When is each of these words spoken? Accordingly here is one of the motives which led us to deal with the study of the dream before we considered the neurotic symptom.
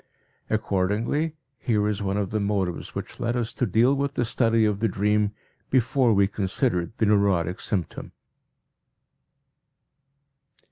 Accordingly 0.49 1.35
here 1.59 1.87
is 1.87 2.01
one 2.01 2.17
of 2.17 2.31
the 2.31 2.39
motives 2.39 2.95
which 2.95 3.19
led 3.19 3.35
us 3.35 3.53
to 3.53 3.67
deal 3.67 3.93
with 3.93 4.15
the 4.15 4.25
study 4.25 4.65
of 4.65 4.79
the 4.79 4.87
dream 4.87 5.31
before 5.69 6.11
we 6.11 6.25
considered 6.25 6.93
the 6.97 7.05
neurotic 7.05 7.59
symptom. 7.59 8.11